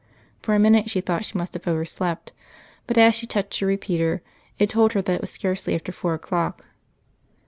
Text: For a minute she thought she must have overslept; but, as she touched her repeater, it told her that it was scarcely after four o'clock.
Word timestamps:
For 0.41 0.55
a 0.55 0.59
minute 0.59 0.89
she 0.89 0.99
thought 0.99 1.25
she 1.25 1.37
must 1.37 1.53
have 1.53 1.67
overslept; 1.67 2.31
but, 2.87 2.97
as 2.97 3.13
she 3.13 3.27
touched 3.27 3.59
her 3.59 3.67
repeater, 3.67 4.23
it 4.57 4.71
told 4.71 4.93
her 4.93 5.01
that 5.03 5.13
it 5.13 5.21
was 5.21 5.29
scarcely 5.29 5.75
after 5.75 5.91
four 5.91 6.15
o'clock. 6.15 6.65